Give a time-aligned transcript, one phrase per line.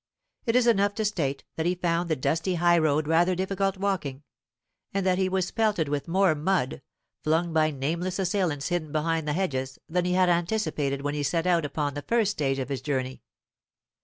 [0.47, 4.23] It is enough to state that he found the dusty high road rather difficult walking,
[4.95, 6.81] and that he was pelted with more mud,
[7.23, 11.45] flung by nameless assailants hidden behind the hedges, than he had anticipated when he set
[11.45, 13.21] out upon the first stage of his journey.